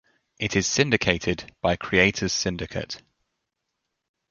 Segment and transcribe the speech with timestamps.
[0.39, 3.03] It is syndicated by Creators Syndicate.